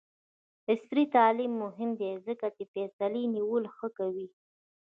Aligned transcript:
عصري 0.71 1.03
تعلیم 1.15 1.51
مهم 1.63 1.89
دی 1.99 2.11
ځکه 2.27 2.47
چې 2.55 2.63
د 2.65 2.71
فیصلې 2.73 3.23
نیولو 3.35 3.69
ښه 3.77 3.87
کوي. 3.97 4.27